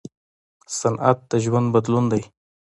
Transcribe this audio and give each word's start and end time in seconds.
صنعت 0.77 1.19
د 1.29 1.31
ژوند 1.43 1.67
بدلون 1.75 2.05
دی. 2.11 2.23